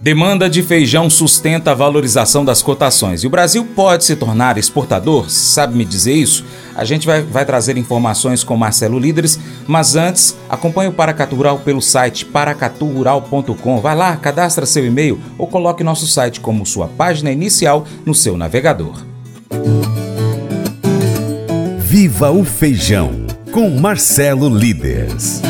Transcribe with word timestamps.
Demanda 0.00 0.48
de 0.48 0.62
feijão 0.62 1.10
sustenta 1.10 1.72
a 1.72 1.74
valorização 1.74 2.44
das 2.44 2.62
cotações 2.62 3.24
e 3.24 3.26
o 3.26 3.30
Brasil 3.30 3.66
pode 3.74 4.04
se 4.04 4.14
tornar 4.14 4.56
exportador? 4.56 5.28
Sabe 5.28 5.76
me 5.76 5.84
dizer 5.84 6.12
isso? 6.12 6.44
A 6.76 6.84
gente 6.84 7.04
vai, 7.04 7.20
vai 7.20 7.44
trazer 7.44 7.76
informações 7.76 8.44
com 8.44 8.56
Marcelo 8.56 8.96
Líderes, 8.96 9.40
mas 9.66 9.96
antes, 9.96 10.36
acompanhe 10.48 10.88
o 10.88 10.92
Paracatu 10.92 11.34
Rural 11.34 11.58
pelo 11.58 11.82
site 11.82 12.24
paracaturural.com. 12.24 13.80
Vai 13.80 13.96
lá, 13.96 14.16
cadastra 14.16 14.66
seu 14.66 14.86
e-mail 14.86 15.20
ou 15.36 15.48
coloque 15.48 15.82
nosso 15.82 16.06
site 16.06 16.38
como 16.38 16.64
sua 16.64 16.86
página 16.86 17.32
inicial 17.32 17.84
no 18.06 18.14
seu 18.14 18.36
navegador. 18.36 19.04
Viva 21.80 22.30
o 22.30 22.44
Feijão, 22.44 23.26
com 23.50 23.68
Marcelo 23.70 24.48
Líderes. 24.48 25.42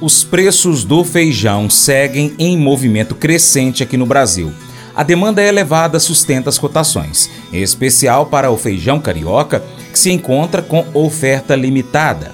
Os 0.00 0.24
preços 0.24 0.82
do 0.82 1.04
feijão 1.04 1.68
seguem 1.68 2.32
em 2.38 2.56
movimento 2.56 3.14
crescente 3.14 3.82
aqui 3.82 3.98
no 3.98 4.06
Brasil. 4.06 4.50
A 4.96 5.02
demanda 5.02 5.42
elevada 5.42 6.00
sustenta 6.00 6.48
as 6.48 6.58
cotações, 6.58 7.28
em 7.52 7.60
especial 7.60 8.24
para 8.24 8.50
o 8.50 8.56
feijão 8.56 8.98
carioca, 8.98 9.62
que 9.92 9.98
se 9.98 10.10
encontra 10.10 10.62
com 10.62 10.86
oferta 10.94 11.54
limitada. 11.54 12.32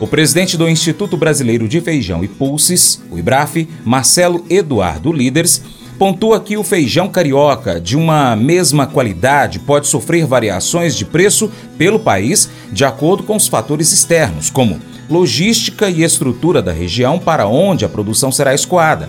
O 0.00 0.06
presidente 0.06 0.56
do 0.56 0.66
Instituto 0.66 1.14
Brasileiro 1.14 1.68
de 1.68 1.78
Feijão 1.82 2.24
e 2.24 2.28
Pulses, 2.28 3.02
o 3.10 3.18
IBRAF, 3.18 3.68
Marcelo 3.84 4.42
Eduardo 4.48 5.12
Líderes, 5.12 5.62
pontua 5.98 6.40
que 6.40 6.56
o 6.56 6.64
feijão 6.64 7.06
carioca 7.06 7.78
de 7.78 7.98
uma 7.98 8.34
mesma 8.34 8.86
qualidade 8.86 9.58
pode 9.58 9.88
sofrer 9.88 10.24
variações 10.26 10.96
de 10.96 11.04
preço 11.04 11.50
pelo 11.76 12.00
país 12.00 12.48
de 12.72 12.82
acordo 12.82 13.22
com 13.24 13.36
os 13.36 13.46
fatores 13.46 13.92
externos, 13.92 14.48
como 14.48 14.80
logística 15.08 15.88
e 15.88 16.02
estrutura 16.02 16.62
da 16.62 16.72
região 16.72 17.18
para 17.18 17.46
onde 17.46 17.84
a 17.84 17.88
produção 17.88 18.32
será 18.32 18.54
escoada. 18.54 19.08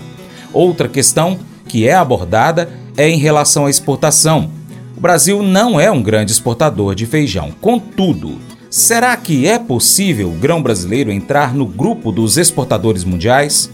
Outra 0.52 0.88
questão 0.88 1.38
que 1.68 1.86
é 1.86 1.94
abordada 1.94 2.68
é 2.96 3.08
em 3.08 3.18
relação 3.18 3.66
à 3.66 3.70
exportação. 3.70 4.50
O 4.96 5.00
Brasil 5.00 5.42
não 5.42 5.78
é 5.78 5.90
um 5.90 6.02
grande 6.02 6.32
exportador 6.32 6.94
de 6.94 7.04
feijão. 7.04 7.50
Contudo, 7.60 8.38
será 8.70 9.16
que 9.16 9.46
é 9.46 9.58
possível 9.58 10.28
o 10.28 10.38
grão 10.38 10.62
brasileiro 10.62 11.10
entrar 11.10 11.54
no 11.54 11.66
grupo 11.66 12.10
dos 12.10 12.38
exportadores 12.38 13.04
mundiais? 13.04 13.70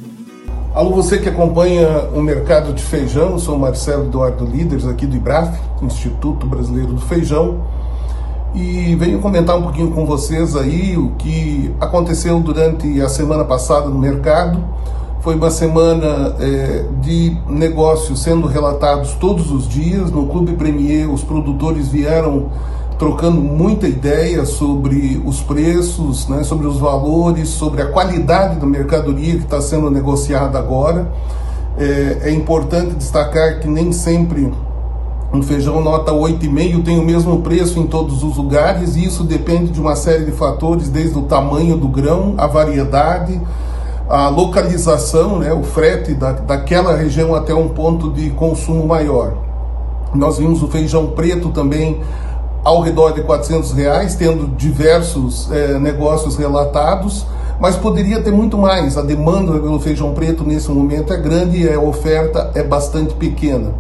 Alô, 0.75 0.91
você 0.91 1.19
que 1.19 1.29
acompanha 1.29 1.87
o 2.15 2.23
mercado 2.23 2.73
de 2.73 2.83
feijão, 2.83 3.39
sou 3.39 3.59
Marcelo 3.59 4.07
Eduardo 4.07 4.45
Líderes 4.47 4.87
aqui 4.87 5.07
do 5.07 5.15
IBRAF, 5.15 5.57
Instituto 5.83 6.47
Brasileiro 6.47 6.95
do 6.95 7.01
Feijão 7.03 7.63
e 8.55 8.95
venho 8.97 9.19
comentar 9.21 9.57
um 9.57 9.63
pouquinho 9.63 9.91
com 9.93 10.05
vocês 10.05 10.55
aí 10.55 10.97
o 10.97 11.11
que 11.19 11.75
aconteceu 11.81 12.39
durante 12.41 13.01
a 13.01 13.09
semana 13.09 13.45
passada 13.45 13.89
no 13.89 13.99
mercado. 13.99 14.63
Foi 15.21 15.37
uma 15.37 15.51
semana 15.51 16.37
é, 16.41 16.85
de 17.01 17.37
negócios 17.49 18.21
sendo 18.21 18.47
relatados 18.47 19.15
todos 19.15 19.51
os 19.51 19.69
dias. 19.69 20.11
No 20.11 20.27
Clube 20.27 20.53
Premier, 20.55 21.09
os 21.11 21.23
produtores 21.23 21.89
vieram 21.89 22.51
trocando 22.99 23.41
muita 23.41 23.89
ideia 23.89 24.45
sobre 24.45 25.23
os 25.25 25.41
preços, 25.41 26.29
né, 26.29 26.45
sobre 26.45 26.67
os 26.67 26.79
valores, 26.79 27.49
sobre 27.49 27.83
a 27.83 27.87
qualidade 27.87 28.57
da 28.57 28.67
mercadoria 28.67 29.37
que 29.37 29.45
está 29.45 29.61
sendo 29.61 29.91
negociada 29.91 30.59
agora. 30.59 31.11
É, 31.79 32.29
é 32.29 32.31
importante 32.33 32.95
destacar 32.97 33.61
que 33.61 33.69
nem 33.69 33.93
sempre 33.93 34.53
um 35.33 35.43
feijão 35.43 35.81
nota 35.81 36.13
8,5 36.13 36.85
tem 36.85 36.99
o 36.99 37.03
mesmo 37.03 37.41
preço 37.41 37.79
em 37.79 37.87
todos 37.87 38.23
os 38.23 38.37
lugares 38.37 38.97
e 38.97 39.05
isso 39.07 39.25
depende 39.25 39.71
de 39.71 39.81
uma 39.81 39.97
série 39.97 40.27
de 40.27 40.33
fatores, 40.33 40.91
desde 40.91 41.19
o 41.19 41.23
tamanho 41.23 41.75
do 41.79 41.89
grão, 41.89 42.35
a 42.37 42.47
variedade, 42.47 43.41
a 44.11 44.29
localização, 44.29 45.39
né, 45.39 45.51
o 45.51 45.63
frete 45.63 46.13
da, 46.13 46.33
daquela 46.33 46.95
região 46.95 47.35
até 47.35 47.55
um 47.55 47.69
ponto 47.71 48.11
de 48.11 48.29
consumo 48.31 48.87
maior. 48.87 49.33
Nós 50.15 50.37
vimos 50.37 50.63
o 50.63 50.69
feijão 50.69 51.07
preto 51.07 51.49
também 51.49 52.03
ao 52.63 52.83
redor 52.83 53.13
de 53.13 53.23
400 53.23 53.73
reais, 53.73 54.15
tendo 54.15 54.55
diversos 54.55 55.51
é, 55.51 55.79
negócios 55.79 56.37
relatados, 56.37 57.27
mas 57.59 57.75
poderia 57.75 58.21
ter 58.21 58.33
muito 58.33 58.59
mais. 58.59 58.99
A 58.99 59.03
demanda 59.03 59.53
pelo 59.53 59.81
feijão 59.81 60.13
preto 60.13 60.45
nesse 60.45 60.71
momento 60.71 61.11
é 61.11 61.17
grande 61.17 61.63
e 61.63 61.73
a 61.73 61.81
oferta 61.81 62.51
é 62.55 62.63
bastante 62.63 63.15
pequena. 63.15 63.73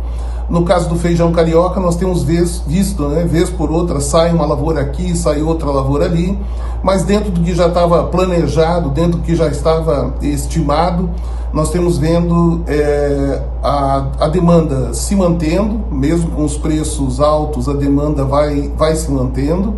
No 0.49 0.65
caso 0.65 0.89
do 0.89 0.97
feijão 0.97 1.33
carioca, 1.33 1.81
nós 1.81 1.97
temos 1.97 2.23
vez, 2.23 2.63
visto, 2.67 3.09
né, 3.09 3.25
vez 3.25 3.49
por 3.49 3.71
outra, 3.71 4.01
sai 4.01 4.33
uma 4.33 4.45
lavoura 4.45 4.81
aqui, 4.81 5.17
sai 5.17 5.41
outra 5.43 5.71
lavoura 5.71 6.05
ali, 6.05 6.39
mas 6.83 7.05
dentro 7.05 7.31
do 7.31 7.41
que 7.41 7.55
já 7.55 7.69
estava 7.69 8.05
planejado, 8.05 8.91
dentro 8.91 9.19
do 9.19 9.23
que 9.23 9.35
já 9.35 9.49
estava 9.49 10.15
estimado, 10.21 11.09
nós 11.53 11.71
temos 11.71 11.99
vendo 11.99 12.63
é, 12.67 13.43
a, 13.63 14.07
a 14.21 14.29
demanda 14.29 14.93
se 14.95 15.15
mantendo, 15.15 15.81
mesmo 15.91 16.31
com 16.31 16.45
os 16.45 16.57
preços 16.57 17.21
altos, 17.21 17.69
a 17.69 17.75
demanda 17.75 18.25
vai, 18.25 18.71
vai 18.77 18.97
se 18.97 19.11
mantendo, 19.11 19.77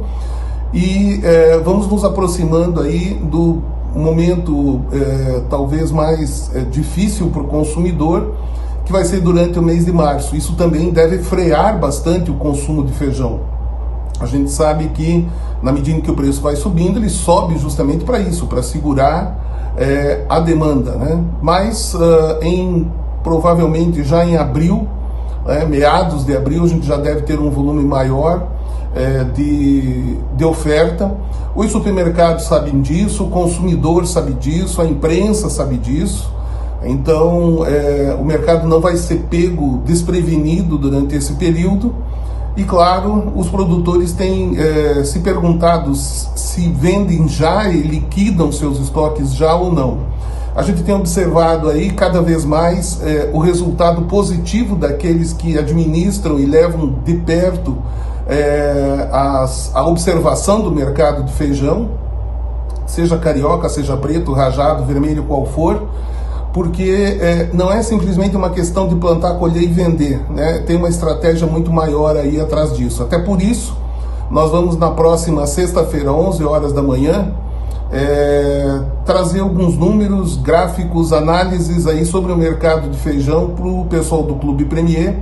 e 0.73 1.21
é, 1.23 1.59
vamos 1.59 1.87
nos 1.89 2.05
aproximando 2.05 2.81
aí 2.81 3.15
do 3.15 3.63
momento 3.95 4.81
é, 4.93 5.43
talvez 5.49 5.91
mais 5.91 6.51
é, 6.55 6.61
difícil 6.61 7.29
para 7.29 7.43
o 7.43 7.47
consumidor, 7.47 8.35
que 8.85 8.93
vai 8.93 9.05
ser 9.05 9.21
durante 9.21 9.59
o 9.59 9.63
mês 9.63 9.85
de 9.85 9.93
março. 9.93 10.37
Isso 10.37 10.55
também 10.55 10.91
deve 10.91 11.19
frear 11.19 11.79
bastante 11.79 12.31
o 12.31 12.35
consumo 12.35 12.85
de 12.85 12.93
feijão. 12.93 13.41
A 14.21 14.27
gente 14.27 14.51
sabe 14.51 14.89
que, 14.89 15.27
na 15.63 15.73
medida 15.73 16.01
que 16.01 16.11
o 16.11 16.15
preço 16.15 16.41
vai 16.41 16.55
subindo, 16.55 16.99
ele 16.99 17.11
sobe 17.11 17.59
justamente 17.59 18.05
para 18.05 18.19
isso, 18.21 18.47
para 18.47 18.63
segurar 18.63 19.73
é, 19.77 20.25
a 20.29 20.39
demanda. 20.39 20.93
Né? 20.93 21.23
Mas, 21.43 21.95
uh, 21.95 22.39
em, 22.43 22.91
provavelmente 23.23 24.05
já 24.05 24.25
em 24.25 24.37
abril, 24.37 24.87
é, 25.47 25.65
meados 25.65 26.25
de 26.25 26.37
abril, 26.37 26.65
a 26.65 26.69
gente 26.69 26.87
já 26.87 26.97
deve 26.97 27.23
ter 27.23 27.39
um 27.39 27.51
volume 27.51 27.85
maior 27.85 28.49
é, 28.95 29.25
de, 29.25 30.17
de 30.37 30.45
oferta. 30.45 31.13
Os 31.55 31.71
supermercados 31.71 32.45
sabem 32.45 32.81
disso, 32.81 33.25
o 33.25 33.29
consumidor 33.29 34.07
sabe 34.07 34.33
disso, 34.35 34.81
a 34.81 34.85
imprensa 34.85 35.51
sabe 35.51 35.77
disso. 35.77 36.33
Então, 36.85 37.65
é, 37.67 38.17
o 38.19 38.25
mercado 38.25 38.67
não 38.67 38.81
vai 38.81 38.97
ser 38.97 39.27
pego 39.31 39.83
desprevenido 39.85 40.77
durante 40.79 41.15
esse 41.17 41.33
período. 41.35 41.95
E 42.57 42.63
claro, 42.63 43.33
os 43.35 43.49
produtores 43.49 44.13
têm 44.13 44.57
é, 44.57 45.03
se 45.03 45.19
perguntado 45.21 45.95
se 45.95 46.69
vendem 46.69 47.27
já 47.27 47.69
e 47.69 47.83
liquidam 47.83 48.53
seus 48.53 48.79
estoques 48.79 49.35
já 49.35 49.55
ou 49.55 49.73
não. 49.73 50.15
A 50.55 50.63
gente 50.63 50.85
tem 50.85 50.95
observado 50.95 51.69
aí 51.69 51.91
cada 51.91 52.23
vez 52.23 52.45
mais 52.45 53.03
é, 53.03 53.29
o 53.33 53.41
resultado 53.41 54.03
positivo 54.03 54.77
daqueles 54.77 55.33
que 55.33 55.59
administram 55.59 56.39
e 56.39 56.47
levam 56.47 56.95
de 57.05 57.15
perto 57.17 57.77
é, 58.29 59.09
as, 59.11 59.75
a 59.75 59.85
observação 59.85 60.63
do 60.63 60.71
mercado 60.71 61.25
de 61.25 61.33
feijão, 61.33 61.91
seja 62.87 63.19
carioca, 63.19 63.69
seja 63.69 63.97
preto, 63.97 64.33
rajado, 64.33 64.85
vermelho, 64.85 65.25
qual 65.25 65.45
for 65.45 65.89
porque 66.55 67.19
é, 67.21 67.51
não 67.53 67.71
é 67.71 67.83
simplesmente 67.83 68.37
uma 68.37 68.49
questão 68.49 68.87
de 68.87 68.95
plantar, 68.95 69.35
colher 69.35 69.65
e 69.65 69.67
vender, 69.67 70.21
né? 70.31 70.63
tem 70.65 70.77
uma 70.77 70.89
estratégia 70.89 71.49
muito 71.49 71.73
maior 71.73 72.17
aí 72.17 72.41
atrás 72.41 72.73
disso. 72.77 73.03
Até 73.03 73.19
por 73.19 73.43
isso, 73.43 73.77
nós 74.31 74.53
vamos 74.53 74.79
na 74.79 74.93
próxima 74.93 75.49
sexta-feira, 75.49 76.13
11 76.13 76.45
horas 76.45 76.73
da 76.73 76.81
manhã, 76.81 77.33
é, 77.91 78.81
trazer 79.05 79.41
alguns 79.41 79.77
números, 79.77 80.37
gráficos, 80.37 81.13
análises 81.13 81.89
aí 81.89 82.05
sobre 82.07 82.31
o 82.31 82.37
mercado 82.37 82.89
de 82.89 82.99
feijão 82.99 83.51
para 83.51 83.67
o 83.67 83.87
pessoal 83.87 84.23
do 84.23 84.37
Clube 84.37 84.65
Premier 84.65 85.17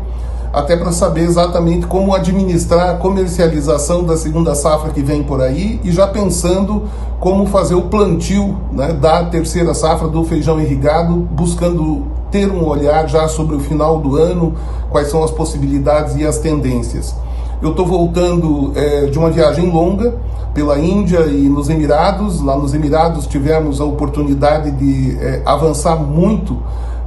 até 0.52 0.76
para 0.76 0.92
saber 0.92 1.22
exatamente 1.22 1.86
como 1.86 2.14
administrar 2.14 2.90
a 2.90 2.94
comercialização 2.94 4.04
da 4.04 4.16
segunda 4.16 4.54
safra 4.54 4.90
que 4.90 5.02
vem 5.02 5.22
por 5.22 5.40
aí 5.40 5.80
e 5.82 5.90
já 5.90 6.06
pensando 6.06 6.84
como 7.18 7.46
fazer 7.46 7.74
o 7.74 7.82
plantio 7.82 8.58
né, 8.70 8.92
da 8.92 9.24
terceira 9.24 9.72
safra 9.72 10.08
do 10.08 10.22
feijão 10.24 10.60
irrigado, 10.60 11.14
buscando 11.14 12.06
ter 12.30 12.50
um 12.50 12.66
olhar 12.66 13.08
já 13.08 13.28
sobre 13.28 13.56
o 13.56 13.60
final 13.60 13.98
do 13.98 14.16
ano, 14.16 14.54
quais 14.90 15.08
são 15.08 15.22
as 15.22 15.30
possibilidades 15.30 16.16
e 16.16 16.26
as 16.26 16.38
tendências. 16.38 17.14
Eu 17.62 17.70
estou 17.70 17.86
voltando 17.86 18.72
é, 18.74 19.06
de 19.06 19.18
uma 19.18 19.30
viagem 19.30 19.70
longa 19.70 20.14
pela 20.52 20.78
Índia 20.78 21.20
e 21.26 21.48
nos 21.48 21.68
Emirados. 21.68 22.42
Lá 22.42 22.56
nos 22.56 22.74
Emirados 22.74 23.26
tivemos 23.26 23.80
a 23.80 23.84
oportunidade 23.84 24.70
de 24.72 25.16
é, 25.20 25.42
avançar 25.44 25.96
muito 25.96 26.58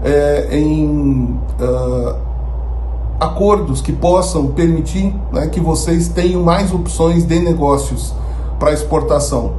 é, 0.04 0.48
em 0.52 1.38
uh, 1.60 2.16
acordos 3.20 3.82
que 3.82 3.92
possam 3.92 4.48
permitir 4.48 5.14
né, 5.32 5.48
que 5.48 5.60
vocês 5.60 6.08
tenham 6.08 6.44
mais 6.44 6.74
opções 6.74 7.26
de 7.26 7.40
negócios 7.40 8.14
para 8.60 8.72
exportação. 8.72 9.54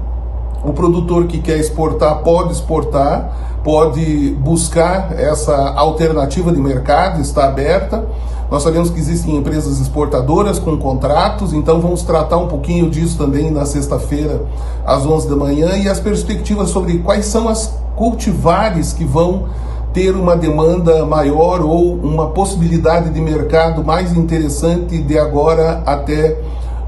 O 0.64 0.72
produtor 0.72 1.26
que 1.26 1.38
quer 1.38 1.58
exportar 1.58 2.22
pode 2.22 2.52
exportar, 2.52 3.60
pode 3.62 4.36
buscar 4.40 5.12
essa 5.18 5.54
alternativa 5.74 6.52
de 6.52 6.60
mercado, 6.60 7.20
está 7.20 7.46
aberta. 7.46 8.06
Nós 8.50 8.62
sabemos 8.62 8.90
que 8.90 8.98
existem 8.98 9.36
empresas 9.36 9.80
exportadoras 9.80 10.58
com 10.58 10.76
contratos, 10.76 11.52
então 11.52 11.80
vamos 11.80 12.02
tratar 12.02 12.36
um 12.36 12.46
pouquinho 12.46 12.88
disso 12.88 13.18
também 13.18 13.50
na 13.50 13.64
sexta-feira, 13.64 14.42
às 14.84 15.04
11 15.04 15.28
da 15.28 15.36
manhã, 15.36 15.76
e 15.76 15.88
as 15.88 15.98
perspectivas 15.98 16.70
sobre 16.70 16.98
quais 16.98 17.26
são 17.26 17.48
as 17.48 17.74
cultivares 17.96 18.92
que 18.92 19.04
vão 19.04 19.46
ter 19.96 20.14
uma 20.14 20.36
demanda 20.36 21.06
maior 21.06 21.62
ou 21.62 21.94
uma 21.94 22.28
possibilidade 22.28 23.08
de 23.08 23.18
mercado 23.18 23.82
mais 23.82 24.14
interessante 24.14 24.98
de 24.98 25.18
agora 25.18 25.82
até 25.86 26.36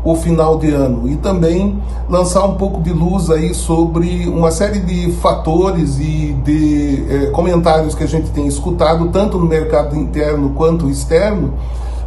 o 0.05 0.15
final 0.15 0.59
de 0.59 0.71
ano 0.71 1.09
e 1.09 1.17
também 1.17 1.83
lançar 2.07 2.45
um 2.45 2.57
pouco 2.57 2.83
de 2.83 2.93
luz 2.93 3.31
aí 3.31 3.55
sobre 3.55 4.29
uma 4.29 4.51
série 4.51 4.81
de 4.81 5.11
fatores 5.23 5.99
e 5.99 6.37
de 6.45 7.07
eh, 7.09 7.31
comentários 7.31 7.95
que 7.95 8.05
a 8.05 8.07
gente 8.07 8.29
tem 8.31 8.47
escutado 8.47 9.09
tanto 9.09 9.39
no 9.39 9.47
mercado 9.47 9.97
interno 9.97 10.51
quanto 10.51 10.91
externo 10.91 11.55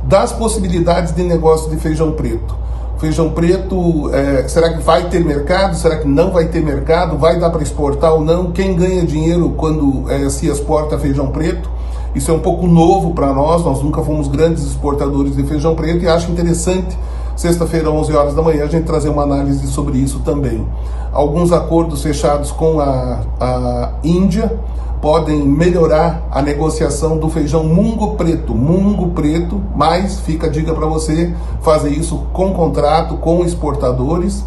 das 0.03 0.31
possibilidades 0.31 1.15
de 1.15 1.24
negócio 1.24 1.71
de 1.71 1.77
feijão 1.77 2.12
preto. 2.12 2.56
Feijão 3.01 3.31
preto, 3.31 4.13
é, 4.13 4.48
será 4.48 4.74
que 4.74 4.83
vai 4.83 5.09
ter 5.09 5.25
mercado? 5.25 5.75
Será 5.75 5.98
que 5.98 6.07
não 6.07 6.31
vai 6.31 6.45
ter 6.50 6.62
mercado? 6.62 7.18
Vai 7.18 7.39
dar 7.39 7.50
para 7.50 7.63
exportar 7.63 8.13
ou 8.13 8.21
não? 8.21 8.51
Quem 8.51 8.75
ganha 8.75 9.03
dinheiro 9.03 9.56
quando 9.57 10.06
é, 10.07 10.30
se 10.30 10.45
exporta 10.45 11.00
feijão 11.00 11.31
preto? 11.31 11.68
Isso 12.13 12.30
é 12.30 12.33
um 12.36 12.39
pouco 12.39 12.68
novo 12.68 13.15
para 13.15 13.33
nós, 13.33 13.65
nós 13.65 13.81
nunca 13.81 14.03
fomos 14.03 14.27
grandes 14.27 14.63
exportadores 14.63 15.36
de 15.36 15.42
feijão 15.42 15.74
preto 15.74 16.03
e 16.03 16.07
acho 16.07 16.31
interessante, 16.31 16.95
sexta-feira, 17.36 17.89
11 17.89 18.13
horas 18.13 18.36
da 18.36 18.44
manhã, 18.44 18.65
a 18.65 18.68
gente 18.68 18.83
trazer 18.83 19.09
uma 19.09 19.24
análise 19.24 19.65
sobre 19.65 19.98
isso 19.98 20.19
também. 20.19 20.63
Alguns 21.12 21.51
acordos 21.51 22.03
fechados 22.03 22.51
com 22.51 22.80
a, 22.80 23.21
a 23.39 23.94
Índia, 24.03 24.59
podem 25.01 25.44
melhorar 25.48 26.27
a 26.30 26.42
negociação 26.42 27.18
do 27.18 27.27
feijão 27.27 27.63
mungo 27.63 28.15
preto, 28.15 28.53
mungo 28.53 29.09
preto, 29.09 29.59
mas 29.75 30.19
fica 30.19 30.45
a 30.45 30.50
dica 30.50 30.74
para 30.74 30.86
você 30.86 31.33
fazer 31.62 31.89
isso 31.89 32.27
com 32.31 32.53
contrato, 32.53 33.18
com 33.18 33.44
exportadores 33.44 34.45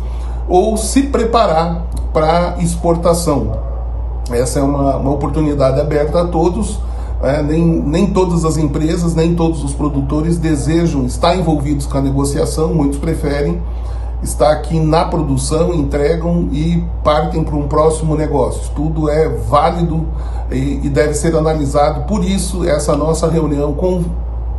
ou 0.48 0.76
se 0.76 1.02
preparar 1.04 1.86
para 2.12 2.56
exportação. 2.60 3.52
Essa 4.30 4.60
é 4.60 4.62
uma, 4.62 4.96
uma 4.96 5.10
oportunidade 5.10 5.80
aberta 5.80 6.22
a 6.22 6.26
todos. 6.26 6.78
É, 7.22 7.42
nem, 7.42 7.64
nem 7.64 8.06
todas 8.08 8.44
as 8.44 8.56
empresas, 8.56 9.14
nem 9.14 9.34
todos 9.34 9.64
os 9.64 9.72
produtores 9.72 10.36
desejam 10.36 11.06
estar 11.06 11.34
envolvidos 11.34 11.86
com 11.86 11.96
a 11.96 12.00
negociação, 12.00 12.74
muitos 12.74 12.98
preferem 12.98 13.60
está 14.24 14.50
aqui 14.50 14.80
na 14.80 15.04
produção, 15.04 15.74
entregam 15.74 16.48
e 16.50 16.82
partem 17.04 17.44
para 17.44 17.54
um 17.54 17.68
próximo 17.68 18.16
negócio. 18.16 18.72
Tudo 18.74 19.10
é 19.10 19.28
válido 19.28 20.06
e, 20.54 20.80
e 20.84 20.88
deve 20.88 21.14
ser 21.14 21.34
analisado. 21.36 22.04
Por 22.06 22.24
isso, 22.24 22.64
essa 22.64 22.96
nossa 22.96 23.28
reunião 23.28 23.72
com 23.74 24.04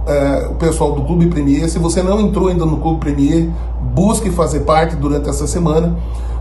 é, 0.07 0.47
o 0.50 0.56
pessoal 0.56 0.92
do 0.94 1.01
Clube 1.03 1.27
Premier. 1.27 1.68
Se 1.69 1.80
você 1.80 2.01
não 2.03 2.19
entrou 2.19 2.47
ainda 2.47 2.65
no 2.65 2.77
Clube 2.77 3.00
Premier, 3.00 3.50
busque 3.94 4.30
fazer 4.30 4.62
parte 4.62 4.95
durante 4.95 5.30
essa 5.30 5.47
semana, 5.47 5.95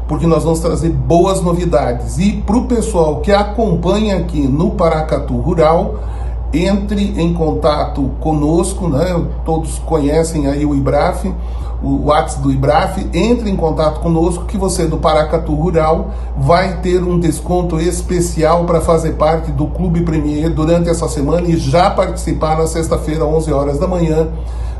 porque 0.06 0.27
nós 0.27 0.45
vamos 0.45 0.61
trazer 0.61 0.91
boas 0.91 1.41
novidades. 1.41 2.19
E 2.19 2.33
para 2.33 2.56
o 2.56 2.67
pessoal 2.67 3.21
que 3.21 3.33
acompanha 3.33 4.19
aqui 4.19 4.47
no 4.47 4.73
Paracatu 4.73 5.37
Rural, 5.37 5.97
entre 6.59 7.21
em 7.21 7.33
contato 7.35 8.11
conosco, 8.21 8.89
né? 8.89 9.25
todos 9.45 9.79
conhecem 9.81 10.47
aí 10.47 10.65
o 10.65 10.75
IBRAF 10.75 11.33
o 11.85 12.06
WhatsApp 12.06 12.43
do 12.43 12.51
IBRAF, 12.51 13.06
entre 13.12 13.51
em 13.51 13.56
contato 13.56 14.01
conosco 14.01 14.47
que 14.47 14.56
você 14.56 14.87
do 14.87 14.97
Paracatu 14.97 15.55
Rural 15.55 16.11
vai 16.37 16.79
ter 16.81 17.03
um 17.03 17.19
desconto 17.19 17.79
especial 17.79 18.65
para 18.65 18.81
fazer 18.81 19.12
parte 19.12 19.53
do 19.53 19.67
Clube 19.67 20.01
Premier 20.01 20.49
durante 20.49 20.89
essa 20.89 21.06
semana 21.09 21.47
e 21.47 21.59
já 21.59 21.91
participar 21.91 22.56
na 22.56 22.67
sexta-feira, 22.67 23.27
11 23.27 23.53
horas 23.53 23.79
da 23.79 23.87
manhã, 23.87 24.29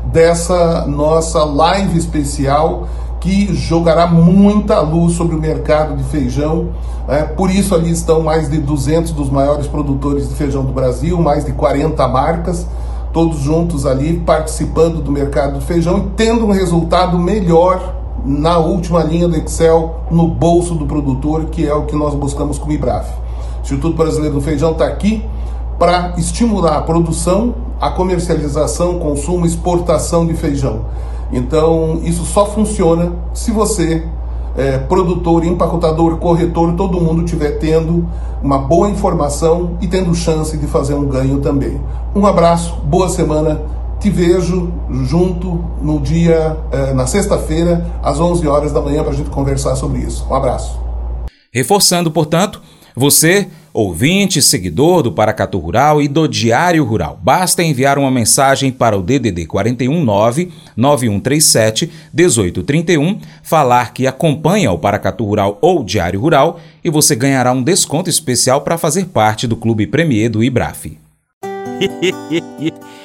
dessa 0.05 0.85
nossa 0.87 1.43
live 1.43 1.97
especial 1.97 2.87
que 3.25 3.55
jogará 3.55 4.05
muita 4.05 4.79
luz 4.81 5.13
sobre 5.13 5.35
o 5.35 5.39
mercado 5.39 5.97
de 5.97 6.03
feijão. 6.03 6.69
É, 7.07 7.23
por 7.23 7.49
isso 7.49 7.73
ali 7.73 7.89
estão 7.89 8.21
mais 8.21 8.51
de 8.51 8.59
200 8.59 9.13
dos 9.13 9.31
maiores 9.31 9.65
produtores 9.65 10.29
de 10.29 10.35
feijão 10.35 10.63
do 10.63 10.71
Brasil, 10.71 11.19
mais 11.19 11.43
de 11.43 11.51
40 11.51 12.07
marcas 12.07 12.67
todos 13.11 13.39
juntos 13.39 13.85
ali 13.85 14.17
participando 14.19 15.01
do 15.01 15.09
mercado 15.09 15.53
do 15.53 15.61
feijão 15.61 15.99
e 15.99 16.01
tendo 16.17 16.45
um 16.45 16.51
resultado 16.51 17.17
melhor 17.17 17.95
na 18.25 18.57
última 18.57 19.01
linha 19.01 19.25
do 19.25 19.37
Excel 19.37 20.01
no 20.11 20.27
bolso 20.27 20.75
do 20.75 20.85
produtor, 20.85 21.45
que 21.45 21.65
é 21.65 21.73
o 21.73 21.83
que 21.83 21.95
nós 21.95 22.13
buscamos 22.13 22.59
com 22.59 22.69
o 22.69 22.73
IBRAF. 22.73 23.09
O 23.09 23.61
Instituto 23.63 23.95
Brasileiro 23.95 24.35
do 24.35 24.41
Feijão 24.41 24.73
está 24.73 24.85
aqui 24.85 25.23
para 25.79 26.13
estimular 26.17 26.77
a 26.77 26.81
produção, 26.81 27.55
a 27.79 27.89
comercialização, 27.89 28.99
consumo, 28.99 29.45
exportação 29.45 30.27
de 30.27 30.33
feijão. 30.33 30.81
Então, 31.31 31.99
isso 32.03 32.23
só 32.25 32.45
funciona 32.45 33.13
se 33.33 33.51
você 33.51 34.03
é, 34.57 34.77
produtor, 34.77 35.43
empacotador, 35.43 36.17
corretor, 36.17 36.73
todo 36.73 36.99
mundo 37.01 37.25
estiver 37.25 37.59
tendo 37.59 38.07
uma 38.41 38.57
boa 38.57 38.89
informação 38.89 39.77
e 39.81 39.87
tendo 39.87 40.13
chance 40.15 40.57
de 40.57 40.65
fazer 40.67 40.93
um 40.93 41.05
ganho 41.05 41.39
também. 41.39 41.79
Um 42.15 42.25
abraço, 42.25 42.75
boa 42.85 43.09
semana. 43.09 43.61
Te 43.99 44.09
vejo 44.09 44.71
junto 45.03 45.63
no 45.81 45.99
dia, 45.99 46.57
é, 46.71 46.93
na 46.93 47.07
sexta-feira, 47.07 47.85
às 48.03 48.19
11 48.19 48.47
horas 48.47 48.71
da 48.71 48.81
manhã, 48.81 49.01
para 49.01 49.11
a 49.11 49.15
gente 49.15 49.29
conversar 49.29 49.75
sobre 49.75 49.99
isso. 49.99 50.25
Um 50.29 50.35
abraço. 50.35 50.79
Reforçando, 51.51 52.11
portanto, 52.11 52.61
você 52.95 53.47
ouvinte, 53.75 54.41
seguidor 54.41 55.03
do 55.03 55.11
Paracatu 55.11 55.59
Rural 55.59 56.01
e 56.01 56.07
do 56.07 56.27
Diário 56.27 56.85
Rural. 56.85 57.19
Basta 57.21 57.61
enviar 57.61 57.97
uma 57.97 58.09
mensagem 58.09 58.71
para 58.71 58.97
o 58.97 59.01
DDD 59.01 59.45
419 59.45 60.51
9137 60.77 61.91
1831, 62.13 63.19
falar 63.43 63.93
que 63.93 64.07
acompanha 64.07 64.71
o 64.71 64.79
Paracatu 64.79 65.25
Rural 65.25 65.57
ou 65.61 65.83
Diário 65.83 66.21
Rural 66.21 66.59
e 66.83 66.89
você 66.89 67.15
ganhará 67.15 67.51
um 67.51 67.61
desconto 67.61 68.09
especial 68.09 68.61
para 68.61 68.77
fazer 68.77 69.07
parte 69.07 69.45
do 69.45 69.57
Clube 69.57 69.85
Premier 69.85 70.29
do 70.29 70.41
IBRAF. 70.41 70.97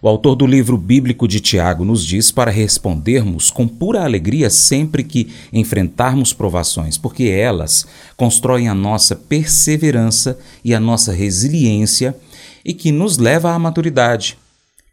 O 0.04 0.08
autor 0.08 0.36
do 0.36 0.46
livro 0.46 0.78
bíblico 0.78 1.28
de 1.28 1.40
Tiago 1.40 1.84
nos 1.84 2.06
diz 2.06 2.30
para 2.30 2.52
respondermos 2.52 3.50
com 3.50 3.68
pura 3.68 4.04
alegria 4.04 4.52
sempre 4.52 5.04
que 5.04 5.34
enfrentarmos 5.52 6.32
provações, 6.32 6.96
porque 6.96 7.24
elas 7.24 7.88
constroem 8.16 8.70
a 8.70 8.76
nossa 8.76 9.16
perseverança 9.16 10.38
e 10.64 10.76
a 10.76 10.80
nossa 10.80 11.12
resiliência 11.12 12.16
e 12.64 12.72
que 12.72 12.92
nos 12.92 13.18
leva 13.18 13.52
à 13.52 13.58
maturidade. 13.58 14.38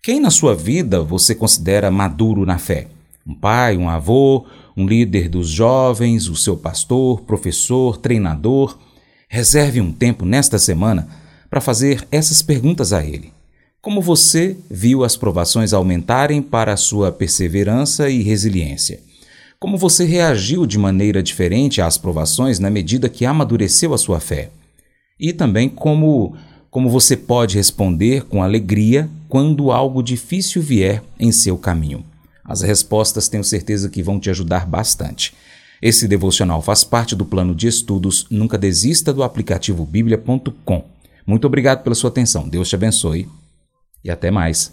Quem 0.03 0.19
na 0.19 0.31
sua 0.31 0.55
vida 0.55 1.03
você 1.03 1.35
considera 1.35 1.91
maduro 1.91 2.47
na 2.47 2.59
fé? 2.59 2.89
Um 3.27 3.35
pai, 3.35 3.77
um 3.77 3.89
avô, 3.89 4.47
um 4.77 4.87
líder 4.87 5.29
dos 5.29 5.49
jovens, 5.49 6.29
o 6.29 6.37
seu 6.37 6.57
pastor, 6.57 7.21
professor, 7.21 7.97
treinador? 7.97 8.79
Reserve 9.29 9.81
um 9.81 9.93
tempo 9.93 10.25
nesta 10.25 10.59
semana 10.59 11.09
para 11.49 11.61
fazer 11.61 12.07
essas 12.11 12.43
perguntas 12.43 12.93
a 12.93 13.05
ele. 13.05 13.33
Como 13.81 14.01
você 14.01 14.57
viu 14.71 15.05
as 15.05 15.17
provações 15.17 15.73
aumentarem 15.73 16.41
para 16.41 16.73
a 16.73 16.77
sua 16.77 17.11
perseverança 17.11 18.09
e 18.09 18.23
resiliência? 18.23 19.01
Como 19.59 19.79
você 19.79 20.05
reagiu 20.05 20.67
de 20.67 20.79
maneira 20.79 21.23
diferente 21.23 21.81
às 21.81 21.97
provações 21.97 22.59
na 22.59 22.71
medida 22.71 23.09
que 23.09 23.25
amadureceu 23.25 23.95
a 23.95 23.99
sua 23.99 24.19
fé? 24.19 24.51
E 25.19 25.33
também 25.33 25.69
como 25.69 26.37
como 26.71 26.89
você 26.89 27.19
pode 27.19 27.57
responder 27.57 28.25
com 28.25 28.43
alegria 28.43 29.09
quando 29.29 29.71
algo 29.71 30.03
difícil 30.03 30.63
vier 30.63 31.03
em 31.21 31.31
seu 31.31 31.59
caminho. 31.59 32.03
As 32.53 32.61
respostas 32.61 33.31
tenho 33.31 33.43
certeza 33.43 33.89
que 33.89 34.03
vão 34.03 34.21
te 34.21 34.29
ajudar 34.29 34.67
bastante. 34.67 35.33
Esse 35.81 36.07
devocional 36.07 36.61
faz 36.61 36.85
parte 36.85 37.17
do 37.17 37.25
plano 37.25 37.55
de 37.55 37.67
estudos 37.67 38.27
Nunca 38.31 38.59
Desista 38.59 39.11
do 39.11 39.23
aplicativo 39.23 39.87
bíblia.com. 39.87 40.85
Muito 41.27 41.47
obrigado 41.47 41.83
pela 41.83 41.95
sua 41.95 42.11
atenção. 42.11 42.47
Deus 42.47 42.69
te 42.69 42.75
abençoe 42.75 43.27
e 44.05 44.11
até 44.11 44.31
mais. 44.31 44.71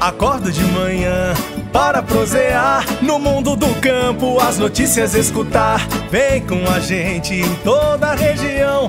Acordo 0.00 0.52
de 0.52 0.62
manhã 0.66 1.34
para 1.72 2.00
prosear 2.00 2.86
no 3.02 3.18
mundo 3.18 3.56
do 3.56 3.74
campo, 3.80 4.38
as 4.40 4.56
notícias 4.56 5.14
escutar. 5.14 5.84
Vem 6.12 6.46
com 6.46 6.64
a 6.70 6.78
gente 6.78 7.34
em 7.34 7.54
toda 7.56 8.12
a 8.12 8.14
região 8.14 8.88